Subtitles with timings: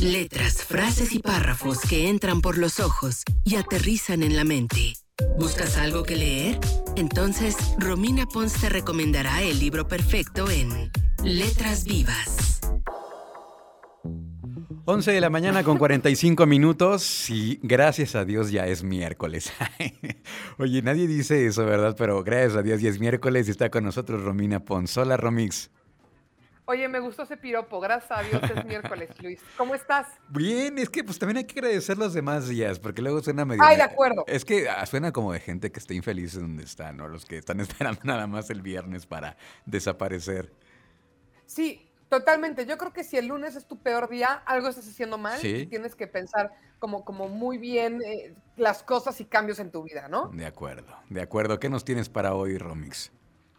[0.00, 4.94] Letras, frases y párrafos que entran por los ojos y aterrizan en la mente.
[5.38, 6.58] ¿Buscas algo que leer?
[6.96, 10.90] Entonces, Romina Pons te recomendará el libro perfecto en
[11.24, 12.60] Letras Vivas.
[14.84, 19.52] 11 de la mañana con 45 minutos y gracias a Dios ya es miércoles.
[20.58, 21.94] Oye, nadie dice eso, ¿verdad?
[21.98, 24.96] Pero gracias a Dios ya es miércoles y está con nosotros Romina Pons.
[24.96, 25.70] Hola, Romix.
[26.70, 27.80] Oye, me gustó ese piropo.
[27.80, 29.40] Gracias a Dios es miércoles, Luis.
[29.56, 30.06] ¿Cómo estás?
[30.28, 33.62] Bien, es que pues también hay que agradecer los demás días, porque luego suena medio...
[33.64, 34.22] Ay, de acuerdo.
[34.26, 37.08] Es que ah, suena como de gente que está infeliz en donde está, ¿no?
[37.08, 40.52] Los que están esperando nada más el viernes para desaparecer.
[41.46, 42.66] Sí, totalmente.
[42.66, 45.40] Yo creo que si el lunes es tu peor día, algo estás haciendo mal.
[45.40, 45.64] Sí.
[45.70, 50.08] Tienes que pensar como, como muy bien eh, las cosas y cambios en tu vida,
[50.08, 50.28] ¿no?
[50.34, 51.58] De acuerdo, de acuerdo.
[51.58, 53.10] ¿Qué nos tienes para hoy, Romix?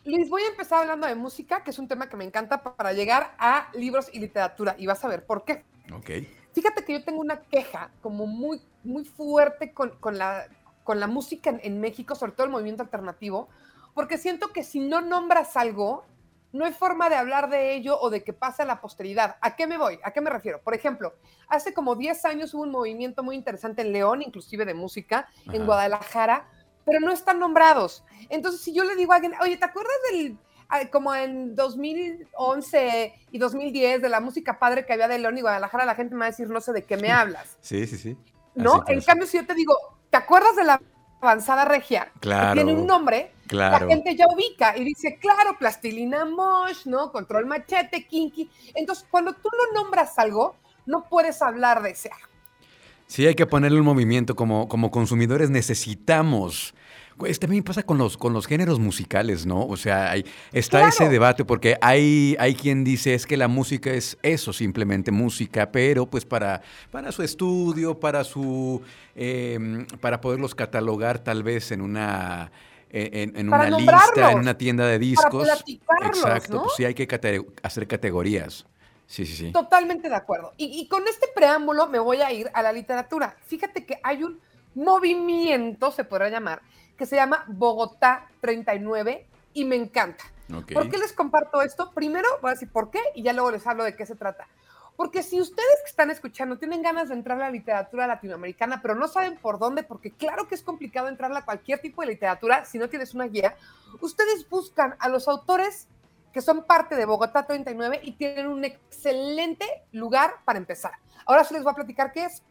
[0.06, 2.94] Luis, voy a empezar hablando de música, que es un tema que me encanta para
[2.94, 4.76] llegar a libros y literatura.
[4.78, 5.66] Y vas a ver por qué.
[5.94, 6.10] Ok.
[6.54, 10.48] Fíjate que yo tengo una queja como muy, muy fuerte con, con la,
[10.84, 13.50] con la música en, en México, sobre todo el movimiento alternativo,
[13.94, 16.06] porque siento que si no nombras algo,
[16.52, 19.38] no hay forma de hablar de ello o de que pase a la posteridad.
[19.42, 20.00] ¿A qué me voy?
[20.04, 20.62] ¿A qué me refiero?
[20.62, 21.14] Por ejemplo,
[21.48, 25.56] hace como 10 años hubo un movimiento muy interesante en León, inclusive de música, Ajá.
[25.56, 26.50] en Guadalajara,
[26.90, 28.04] pero no están nombrados.
[28.30, 30.38] Entonces, si yo le digo a alguien, oye, ¿te acuerdas del,
[30.70, 35.42] ah, como en 2011 y 2010 de la música padre que había de León y
[35.42, 35.86] Guadalajara?
[35.86, 37.58] La gente me va a decir, no sé de qué me hablas.
[37.62, 38.18] Sí, sí, sí.
[38.56, 38.84] ¿No?
[38.88, 39.74] En cambio, si yo te digo,
[40.10, 40.82] ¿te acuerdas de la
[41.22, 42.12] avanzada regia?
[42.16, 42.54] Que Claro.
[42.56, 43.86] tiene un nombre, Claro.
[43.88, 47.12] la gente ya ubica y dice, claro, plastilina mosh, ¿no?
[47.12, 48.50] Control machete, kinky.
[48.76, 52.28] Entonces, cuando tú no nombras algo, no puedes hablar de ese algo.
[53.08, 54.36] Sí, hay que ponerle un movimiento.
[54.36, 56.76] Como, como consumidores necesitamos.
[57.40, 59.66] También pasa con los, con los géneros musicales, ¿no?
[59.66, 60.88] O sea, hay- está Claro.
[60.90, 65.72] ese debate porque hay, hay quien dice es que la música es eso, simplemente música,
[65.72, 68.82] pero pues para, para su estudio, para su
[69.16, 72.52] eh, para poderlos catalogar tal vez en una
[72.92, 75.44] en, en Para una lista, en una tienda de discos.
[75.46, 76.62] platicarlos, Exacto, ¿no?
[76.64, 78.66] pues sí hay que cate- hacer categorías.
[79.06, 79.52] Sí, sí, sí.
[79.52, 80.54] Totalmente de acuerdo.
[80.58, 83.36] Y, y con este preámbulo me voy a ir a la literatura.
[83.46, 84.40] Fíjate que hay un
[85.04, 86.62] movimiento, se podrá llamar,
[87.00, 90.26] que se llama Bogotá 39 y me encanta.
[90.54, 90.74] Ok.
[90.74, 91.92] ¿Por qué les comparto esto?
[91.92, 94.48] Primero voy a decir por qué y ya luego les hablo de qué se trata.
[94.98, 98.96] Porque si ustedes que están escuchando tienen ganas de entrar a la literatura latinoamericana, pero
[98.96, 102.66] no saben por dónde, porque claro que es complicado entrar a cualquier tipo de literatura
[102.66, 103.56] si no tienes una guía,
[104.02, 105.88] ustedes buscan a los autores
[106.34, 110.92] que son parte de Bogotá 39 y tienen un excelente lugar para empezar.
[111.26, 112.44] Ahora sí les voy a platicar qué es.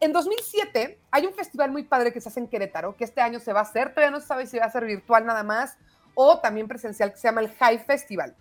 [0.00, 3.40] En 2007 hay un festival muy padre que se hace en Querétaro, que este año
[3.40, 5.76] se va a hacer, todavía no se sabe si va a ser virtual nada más
[6.14, 8.34] o también presencial, que se llama el High Festival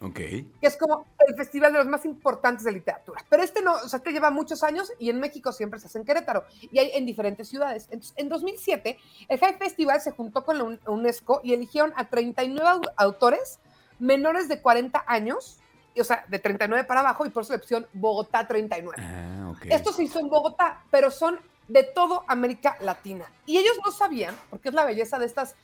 [0.00, 0.14] Ok.
[0.14, 3.24] que es como el festival de los más importantes de literatura.
[3.28, 5.98] Pero este no, o sea, este lleva muchos años y en México siempre se hace
[5.98, 7.88] en Querétaro y hay en diferentes ciudades.
[7.90, 8.96] Entonces, en 2007,
[9.28, 13.58] el High Festival se juntó con la Un- UNESCO y eligieron a 39 au- autores
[13.98, 15.58] menores de 40 años,
[16.00, 18.96] o sea, de 39 para abajo, y por la opción Bogotá 39.
[19.00, 19.66] Ah, ok.
[19.70, 21.38] Esto se hizo en Bogotá, pero son
[21.68, 23.30] de todo América Latina.
[23.46, 25.54] Y ellos no sabían, porque es la belleza de estas,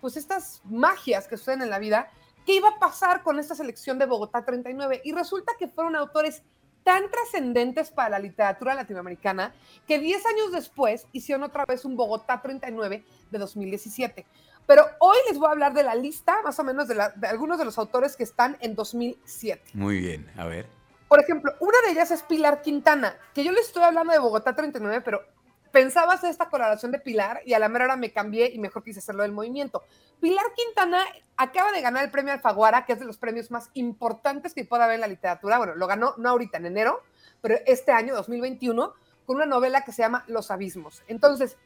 [0.00, 2.10] pues estas magias que suceden en la vida,
[2.46, 5.02] qué iba a pasar con esta selección de Bogotá 39.
[5.04, 6.42] Y resulta que fueron autores
[6.84, 9.52] tan trascendentes para la literatura latinoamericana
[9.86, 14.26] que 10 años después hicieron otra vez un Bogotá 39 de 2017.
[14.66, 17.26] Pero hoy les voy a hablar de la lista, más o menos, de, la- de
[17.26, 19.70] algunos de los autores que están en 2007.
[19.74, 20.66] Muy bien, a ver.
[21.08, 24.54] Por ejemplo, una de ellas es Pilar Quintana, que yo le estoy hablando de Bogotá
[24.54, 25.24] 39, pero
[25.72, 28.82] pensaba hacer esta colaboración de Pilar y a la mera hora me cambié y mejor
[28.82, 29.82] quise hacerlo del movimiento.
[30.20, 31.04] Pilar Quintana
[31.36, 34.84] acaba de ganar el premio Alfaguara, que es de los premios más importantes que pueda
[34.84, 35.58] haber en la literatura.
[35.58, 37.02] Bueno, lo ganó no ahorita en enero,
[37.40, 38.92] pero este año, 2021,
[39.26, 41.02] con una novela que se llama Los Abismos.
[41.08, 41.56] Entonces,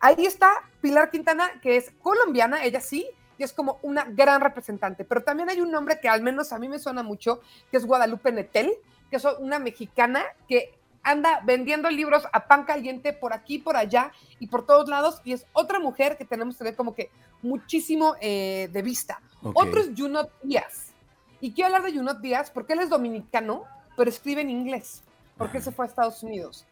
[0.00, 0.50] ahí está
[0.80, 5.04] Pilar Quintana, que es colombiana, ella sí, y es como una gran representante.
[5.04, 7.40] Pero también hay un nombre que al menos a mí me suena mucho,
[7.70, 8.72] que es Guadalupe Netel,
[9.10, 14.12] que es una mexicana que anda vendiendo libros a pan caliente por aquí, por allá
[14.38, 17.10] y por todos lados, y es otra mujer que tenemos que ver como que
[17.42, 19.20] muchísimo eh, de vista.
[19.42, 19.56] Ok.
[19.56, 20.92] Otro es Junot Díaz.
[21.40, 23.64] Y quiero hablar de Junot Díaz porque él es dominicano,
[23.96, 25.02] pero escribe en inglés,
[25.38, 26.66] porque se fue a Estados Unidos.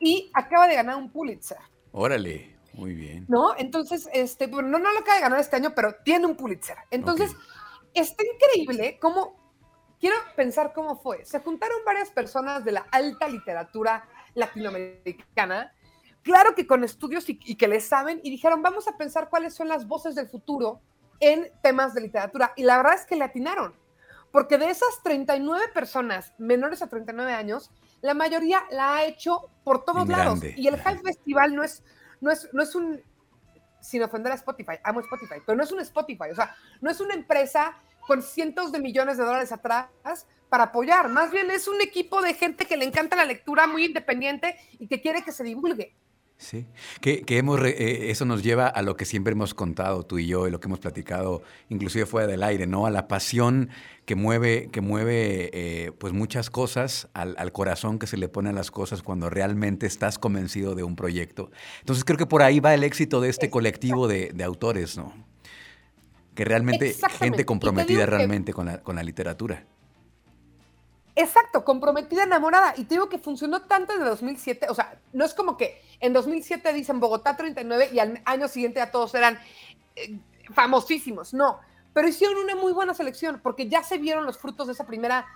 [0.00, 1.58] Y acaba de ganar un Pulitzer.
[1.92, 3.26] Órale, muy bien.
[3.28, 3.56] ¿no?
[3.56, 6.76] Entonces, este, bueno, no, no lo acaba de ganar este año, pero tiene un Pulitzer.
[6.90, 7.38] Entonces, Ok.
[7.94, 9.47] está increíble cómo,
[9.98, 11.24] quiero pensar cómo fue.
[11.24, 15.72] Se juntaron varias personas de la alta literatura latinoamericana,
[16.22, 19.54] claro que con estudios y, y que les saben, y dijeron, vamos a pensar cuáles
[19.54, 20.80] son las voces del futuro
[21.20, 22.52] en temas de literatura.
[22.56, 23.74] Y la verdad es que le atinaron,
[24.30, 29.84] porque de esas 39 personas menores a 39 años, la mayoría la ha hecho por
[29.84, 30.40] todos lados.
[30.56, 31.82] Y el Hype Festival no es,
[32.20, 33.02] no es, no es un,
[33.80, 37.00] sin ofender a Spotify, amo Spotify, pero no es un Spotify, o sea, no es
[37.00, 37.76] una empresa
[38.06, 39.88] con cientos de millones de dólares atrás
[40.48, 43.84] para apoyar, más bien es un equipo de gente que le encanta la lectura muy
[43.84, 45.94] independiente y que quiere que se divulgue.
[46.38, 46.66] Sí,
[47.00, 50.46] que, hemos eh, eso nos lleva a lo que siempre hemos contado tú y yo
[50.46, 52.86] y lo que hemos platicado inclusive fuera del aire, ¿no?
[52.86, 53.70] A la pasión
[54.04, 58.52] que mueve, que mueve eh, pues muchas cosas, al, corazón que se le pone a
[58.52, 61.50] las cosas cuando realmente estás convencido de un proyecto.
[61.80, 65.12] Entonces creo que por ahí va el éxito de este colectivo de, autores, ¿no?
[66.36, 69.66] Que realmente, gente comprometida realmente con la, con la literatura.
[71.20, 72.74] Exacto, comprometida, enamorada.
[72.76, 74.68] Y te digo que funcionó tanto desde 2007.
[74.70, 78.78] O sea, no es como que en 2007 dicen Bogotá 39 y al año siguiente
[78.78, 79.36] ya todos eran
[79.96, 80.16] eh,
[80.54, 81.34] famosísimos.
[81.34, 81.58] No,
[81.92, 85.26] pero hicieron una muy buena selección porque ya se vieron los frutos de esa primera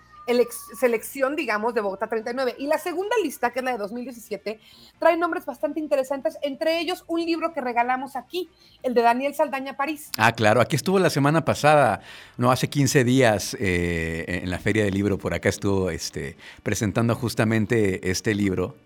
[0.79, 2.57] selección, digamos, de Bogotá 39.
[2.59, 4.61] Y la segunda lista, que es la de 2017,
[4.99, 8.49] trae nombres bastante interesantes, entre ellos un libro que regalamos aquí,
[8.83, 10.11] el de Daniel Saldaña París.
[10.17, 12.03] Ah, claro, aquí estuvo la semana pasada,
[12.37, 17.15] no, hace 15 días eh, en la Feria del Libro, por acá estuvo este, presentando
[17.15, 18.77] justamente este libro.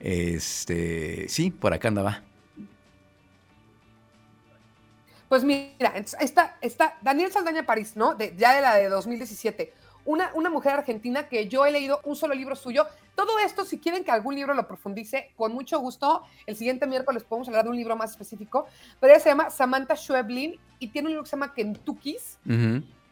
[0.00, 2.22] Este, sí, por acá andaba.
[5.28, 8.14] Pues mira, está, está Daniel Saldaña París, ¿no?
[8.14, 9.74] De, ya de la de 2017
[10.08, 12.86] una, mujer argentina que yo he leído un solo libro suyo.
[13.14, 17.24] Todo esto, si quieren que algún libro lo profundice, con mucho gusto, el siguiente miércoles
[17.24, 18.66] podemos hablar de un libro más específico,
[19.00, 22.38] pero ella se llama Samantha Schweblin y tiene un libro que se llama Kentucky's,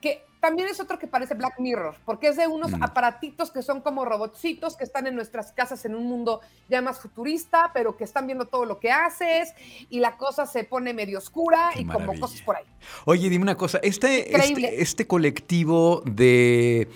[0.01, 2.83] que también es otro que parece Black Mirror, porque es de unos mm.
[2.83, 7.01] aparatitos que son como robotcitos que están en nuestras casas en un mundo ya más
[7.01, 9.53] futurista, pero que están viendo todo lo que haces
[9.91, 12.65] y la cosa se pone medio oscura y como cosas por ahí.
[13.05, 16.89] Oye, dime una cosa, este, este, este, colectivo de,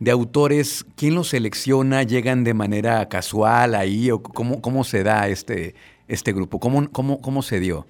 [0.00, 2.02] de, autores, ¿quién los selecciona?
[2.02, 5.74] ¿Llegan de manera casual ahí o cómo, cómo se da este,
[6.08, 6.60] este grupo?
[6.60, 7.86] ¿Cómo, cómo, cómo se dio?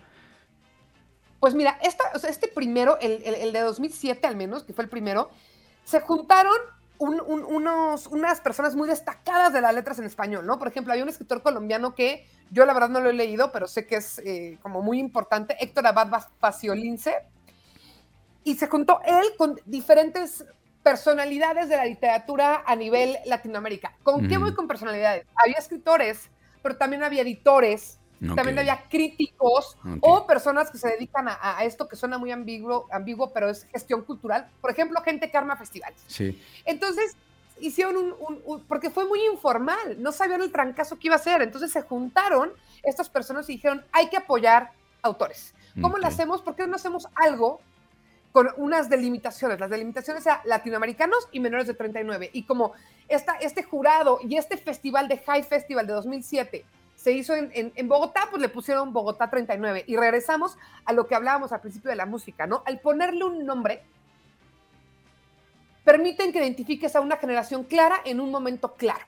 [1.40, 5.30] Pues mira, este primero, el, de 2007 al menos, que fue el primero,
[5.84, 6.56] se juntaron
[6.98, 10.58] unos, unas personas muy destacadas de las letras en español, ¿no?
[10.58, 13.68] Por ejemplo, hay un escritor colombiano que yo la verdad no lo he leído, pero
[13.68, 17.14] sé que es eh, como muy importante, Héctor Abad Faciolince,
[18.42, 20.44] y se juntó él con diferentes
[20.82, 23.94] personalidades de la literatura a nivel Latinoamérica.
[24.02, 25.26] ¿Con qué voy con personalidades?
[25.34, 26.30] Había escritores,
[26.62, 31.96] pero también había editores, también había críticos o personas que se dedican a, esto que
[31.96, 34.48] suena muy ambiguo, ambiguo, pero es gestión cultural.
[34.60, 36.00] Por ejemplo, gente que arma festivales.
[36.06, 36.42] Sí.
[36.64, 37.16] Entonces,
[37.60, 41.42] hicieron un, porque fue muy informal, no sabían el trancazo que iba a ser.
[41.42, 42.50] Entonces se juntaron
[42.82, 44.72] estas personas y dijeron, hay que apoyar
[45.02, 45.54] autores.
[45.80, 46.42] ¿Cómo lo hacemos?
[46.42, 47.60] ¿Por qué no hacemos algo
[48.32, 49.60] con unas delimitaciones?
[49.60, 52.30] Las delimitaciones a latinoamericanos y menores de 39.
[52.32, 52.72] Y como
[53.06, 56.64] esta, este jurado y este festival de High Festival de 2007
[56.98, 59.84] se hizo en, Bogotá, pues le pusieron Bogotá 39.
[59.86, 62.64] Y regresamos a lo que hablábamos al principio de la música, ¿no?
[62.66, 63.82] Al ponerle un nombre,
[65.84, 69.04] permiten que identifiques a una generación clara en un momento claro.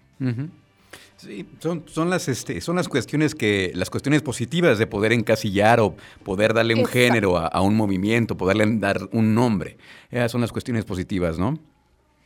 [1.17, 5.81] Sí, son, son, las, este, son las cuestiones que, las cuestiones positivas de poder encasillar
[5.81, 9.79] o poder darle un género a, un movimiento, poderle dar un nombre.
[10.13, 11.59] Esas son las cuestiones positivas, ¿no?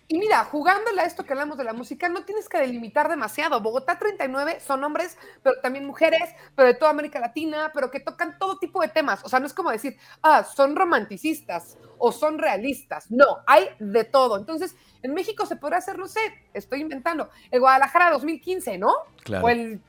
[0.06, 3.60] Y mira, jugándole a esto que hablamos de la música, no tienes que delimitar demasiado.
[3.60, 8.38] Bogotá 39 son hombres, pero también mujeres, pero de toda América Latina, pero que tocan
[8.38, 9.24] todo tipo de temas.
[9.24, 13.10] O sea, no es como decir, ah, son romanticistas o son realistas.
[13.10, 14.36] No, hay de todo.
[14.36, 16.20] Entonces, en México se podría hacer, no sé,
[16.52, 18.92] estoy inventando, el Guadalajara 2015, ¿no?
[19.22, 19.46] Claro.
[19.46, 19.80] O el,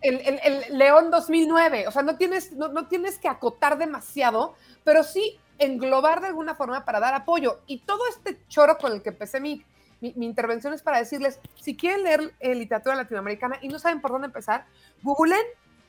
[0.00, 1.88] el, León 2009.
[1.88, 6.54] O sea, no tienes, no, no tienes que acotar demasiado, pero sí englobar de alguna
[6.54, 7.60] forma para dar apoyo.
[7.66, 9.64] Y todo este choro con el que empecé mi,
[10.00, 14.12] mi, intervención es para decirles, si quieren leer eh, literatura latinoamericana y no saben por
[14.12, 14.66] dónde empezar,
[15.02, 15.44] googleen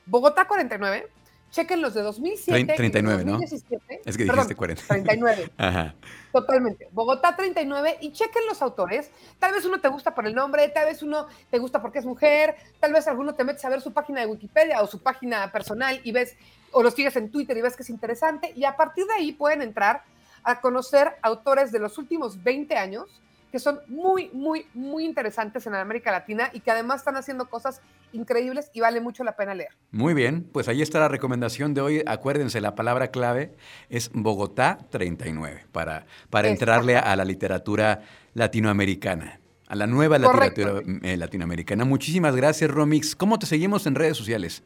[0.06, 1.08] Bogotá 49,
[1.50, 2.74] chequen los de 2007.
[2.74, 3.40] 39, ¿no?
[3.40, 4.82] Es que dijiste 40.
[4.86, 5.50] 39.
[5.58, 5.94] Ajá.
[6.32, 6.88] Totalmente.
[6.92, 9.10] Bogotá 39 y chequen los autores.
[9.38, 12.04] Tal vez uno te gusta por el nombre, tal vez uno te gusta porque es
[12.04, 15.50] mujer, tal vez alguno te metes a ver su página de Wikipedia o su página
[15.50, 16.36] personal y ves
[16.72, 19.32] o los sigues en Twitter y ves que es interesante, y a partir de ahí
[19.32, 20.04] pueden entrar
[20.42, 25.74] a conocer autores de los últimos 20 años que son muy, muy, muy interesantes en
[25.74, 27.80] América Latina y que además están haciendo cosas
[28.12, 29.70] increíbles y vale mucho la pena leer.
[29.90, 32.02] Muy bien, pues ahí está la recomendación de hoy.
[32.06, 33.54] Acuérdense, la palabra clave
[33.88, 38.02] es Bogotá 39 para, para entrarle a, la literatura
[38.34, 41.84] latinoamericana, a la nueva literatura eh, latinoamericana.
[41.84, 43.16] Muchísimas gracias, Romix.
[43.16, 44.62] ¿Cómo te seguimos en redes sociales?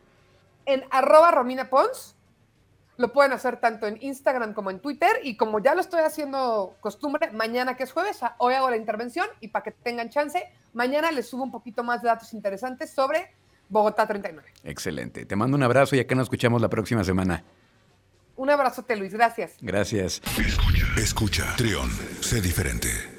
[0.66, 2.16] en arroba Romina Pons.
[2.96, 6.76] Lo pueden hacer tanto en Instagram como en Twitter y como ya lo estoy haciendo
[6.80, 11.10] costumbre, mañana que es jueves, hoy hago la intervención y para que tengan chance, mañana
[11.10, 13.32] les subo un poquito más de datos interesantes sobre
[13.68, 14.48] Bogotá 39.
[14.62, 15.26] Excelente.
[15.26, 17.42] Te mando un abrazo y acá nos escuchamos la próxima semana.
[18.36, 19.12] Un abrazote, Luis.
[19.12, 19.56] Gracias.
[19.60, 20.20] Gracias.
[20.38, 21.56] Escucha, escucha.
[21.56, 23.13] Trión, sé diferente.